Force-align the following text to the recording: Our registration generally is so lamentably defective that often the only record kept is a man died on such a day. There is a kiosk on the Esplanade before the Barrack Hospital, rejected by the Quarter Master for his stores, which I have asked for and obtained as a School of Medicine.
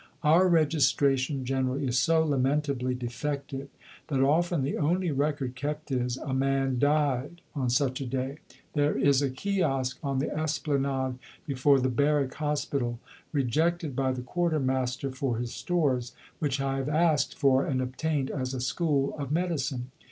Our 0.23 0.47
registration 0.47 1.45
generally 1.45 1.85
is 1.85 1.99
so 1.99 2.23
lamentably 2.25 2.95
defective 2.95 3.67
that 4.07 4.19
often 4.19 4.63
the 4.63 4.79
only 4.79 5.11
record 5.11 5.53
kept 5.55 5.91
is 5.91 6.17
a 6.17 6.33
man 6.33 6.79
died 6.79 7.41
on 7.53 7.69
such 7.69 8.01
a 8.01 8.07
day. 8.07 8.39
There 8.73 8.97
is 8.97 9.21
a 9.21 9.29
kiosk 9.29 9.99
on 10.01 10.17
the 10.17 10.35
Esplanade 10.35 11.19
before 11.45 11.79
the 11.79 11.89
Barrack 11.89 12.33
Hospital, 12.33 12.99
rejected 13.31 13.95
by 13.95 14.11
the 14.11 14.23
Quarter 14.23 14.59
Master 14.61 15.11
for 15.11 15.37
his 15.37 15.53
stores, 15.53 16.13
which 16.39 16.59
I 16.59 16.77
have 16.77 16.89
asked 16.89 17.37
for 17.37 17.63
and 17.63 17.79
obtained 17.79 18.31
as 18.31 18.55
a 18.55 18.59
School 18.59 19.13
of 19.19 19.31
Medicine. 19.31 19.91